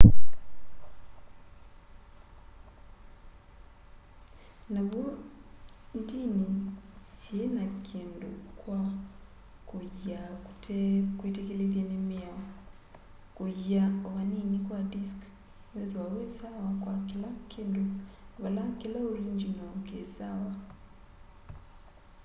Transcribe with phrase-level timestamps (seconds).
[4.73, 5.05] na w'o
[5.99, 6.47] ndini
[7.17, 8.29] syiina kindu
[8.59, 8.79] kwa
[9.69, 12.45] kuyiia kutekwitikilithye ni miao
[13.35, 15.19] kuyiia o va nini kwa disk
[15.71, 17.83] nuithwa wi sawa kwa kila kindu
[18.41, 20.51] vala kila oringyinoo kisawa